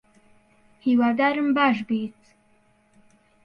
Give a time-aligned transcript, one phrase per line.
[0.83, 2.19] هیوادارم باش بیت